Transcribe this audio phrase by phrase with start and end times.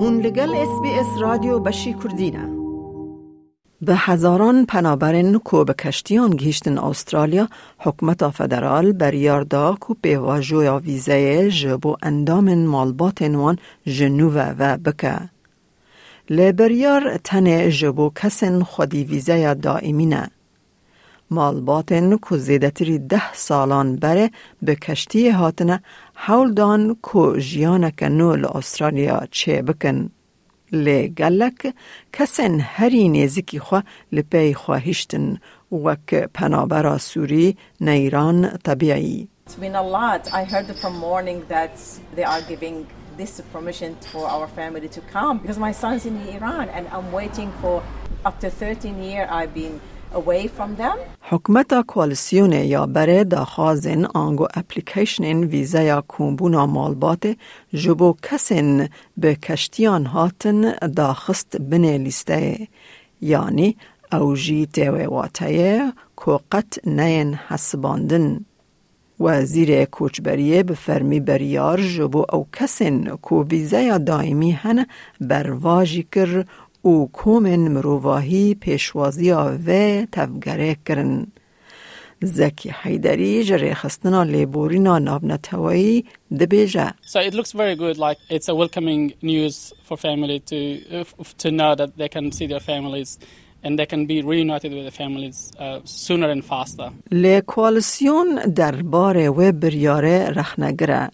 [0.00, 2.48] هون لگل اس بی اس رادیو بشی کردینه
[3.80, 10.78] به هزاران پنابرین کو به کشتیان گیشتن استرالیا حکمت فدرال بریار دا کو پیواجو یا
[10.78, 15.20] ویزه جبو اندام مالبات وان جنوه و بکه.
[16.30, 20.30] لبریار تن جبو کسن خودی ویزه دائمینه.
[21.30, 24.30] مالباتن کو زیدتری ده سالان بره
[24.62, 25.82] به کشتی هاتنه
[26.14, 30.10] حول دان کو جیانک نو استرالیا چه بکن.
[30.72, 31.74] لی گلک
[32.12, 35.38] کسن هری نیزکی خوا لپی خواهشتن
[35.72, 39.28] وک پنابرا سوری نیران طبیعی.
[39.46, 40.32] It's been a lot.
[40.32, 41.76] I heard from morning that
[42.16, 46.68] they are giving this permission for our family to come because my son's in Iran
[46.68, 47.82] and I'm waiting for
[48.26, 49.80] after 13 years I've been
[50.14, 50.96] away from them.
[51.20, 57.36] حکمت کوالسیون یا بره داخازن آنگو اپلیکیشن ویزا یا کومبونا مالبات
[57.72, 62.68] جبو کسن به کشتیان هاتن داخست بنه لیسته
[63.20, 63.76] یعنی
[64.12, 64.68] اوجی
[66.16, 68.44] کو قط نین حسباندن.
[69.20, 74.86] وزیر کوچبریه به فرمی بریار جبو او کسن کو ویزا دائمی هن
[75.20, 76.44] برواجی کر
[76.82, 81.26] او کومن مروواهی پیشوازی و تفگره کرن.
[82.22, 86.04] زکی حیدری جره خستنا لیبورینا نابنتوایی
[86.40, 86.94] دبیجه.
[87.06, 91.04] So it looks very good, like it's a welcoming news for family to,
[91.42, 93.18] to know that they can see their families
[93.64, 96.90] and they can be reunited with their families uh, sooner and faster.
[97.10, 101.10] لی کوالسیون دربار و بریاره رخنگره.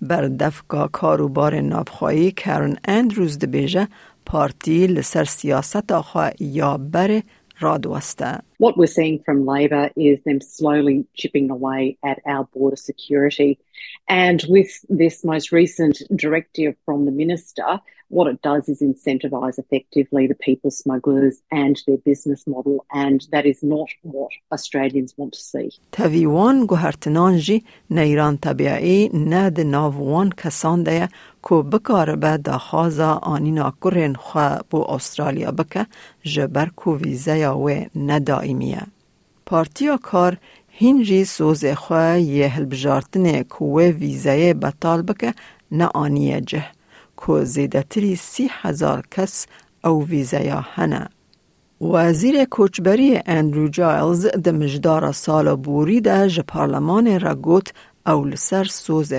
[0.00, 3.88] بر دفکا کاروبار نابخواهی کرن اندروز دبیجه
[4.25, 7.21] پارتی لسر سیاست آخوا یا بر
[7.59, 8.39] رادوسته.
[8.59, 13.59] What we're seeing from Labor is them slowly chipping away at our border security.
[14.07, 17.69] And with this most recent directive from the Minister,
[18.17, 23.45] what it does is incentivise effectively the people smugglers and their business model, and that
[23.45, 25.69] is not what Australians want to see.
[25.91, 31.09] تاویوان گوهرتنان جی نیران طبیعی ند ناوان کسان ده
[31.41, 35.85] کو بکار به داخازا آنینا کرن خواه بو استرالیا بکه
[36.23, 38.81] جبر کو ویزه و ندائمیه.
[39.45, 39.97] پارتیا
[40.76, 45.34] کار هینجی سوز خواه یه هلبجارتن کوه ویزه بطال بکه
[45.70, 46.64] نه آنیه جه.
[47.26, 49.46] که زیدتری سی هزار کس
[49.84, 51.08] او ویزا هنه.
[51.80, 57.72] وزیر کوچبری اندرو جایلز ده مجدار سال بوری ده جه پارلمان را گوت
[58.06, 59.14] او لسر سوز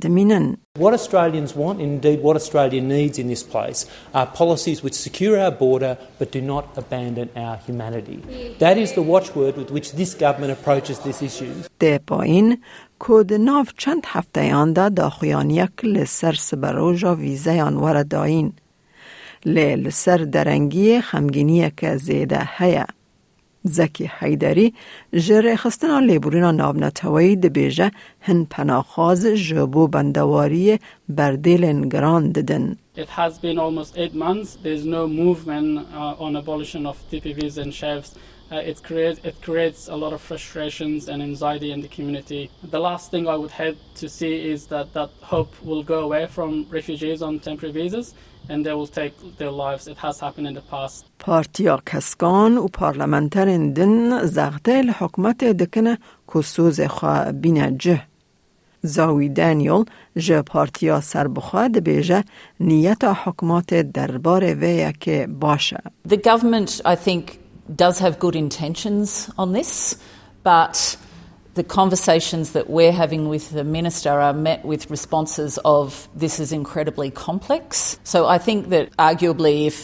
[0.00, 0.56] دمینن.
[0.78, 3.80] What Australians want, indeed what Australia needs in this place,
[4.14, 8.18] are policies which secure our border but do not abandon our humanity.
[8.58, 11.54] That is the watchword with which this government approaches this issue.
[11.80, 12.58] ده پایین
[12.98, 18.52] کود ناف چند هفته یانده دا خویان یک لسر سبروجا ویزه یان ور داین.
[19.44, 22.86] لی لسر درنگی خمگینی که زیده هیا.
[23.64, 24.74] زکی حیدری
[25.14, 27.90] جره خستنا لیبورینا نابنتوایی ده بیجه
[28.20, 30.78] هن پناخاز جبو بندواری
[31.08, 32.76] بردیلن گران ددن.
[33.03, 34.49] It has been almost eight months.
[34.65, 38.11] There's no movement uh, on abolition of TPVs and chefs.
[38.49, 42.49] Uh, it, create, it creates a lot of frustrations and anxiety in the community.
[42.75, 46.23] The last thing I would hate to see is that that hope will go away
[46.35, 48.07] from refugees on temporary visas
[48.49, 49.83] and they will take their lives.
[49.93, 51.05] It has happened in the past.
[51.19, 55.97] پارتیا کسکان و پارلمنترین دن زغده الحکمت دکنه
[56.33, 58.01] کسوز خواه بینه جه.
[58.81, 59.85] زاوی دانیل
[60.17, 62.23] جه پارتیا سربخواه ده بیجه
[62.59, 65.77] نیت حکمات دربار ویه که باشه.
[66.07, 67.39] The government, I think,
[67.75, 69.97] does have good intentions on this,
[70.43, 70.97] but
[71.55, 76.51] the conversations that we're having with the minister are met with responses of this is
[76.51, 77.99] incredibly complex.
[78.03, 79.77] So I think that arguably if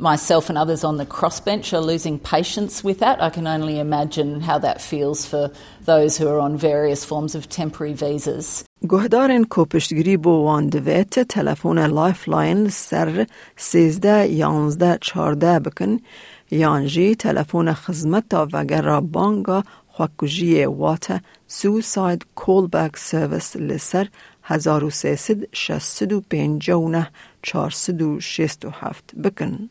[0.00, 4.40] myself and others on the crossbench are losing patience with that, I can only imagine
[4.40, 5.50] how that feels for
[5.84, 8.64] those who are on various forms of temporary visas.
[8.88, 16.00] گهدارن کوپشتگیری بو واندویت تلفون لایف لاین سر سیزده یانزده چارده بکن
[16.50, 24.08] یانجی تلفون خدمت وگر را بانگا خوکجی وات سوساید کول بک سرویس لسر
[24.42, 27.08] 1359
[27.42, 29.70] 467 بکن.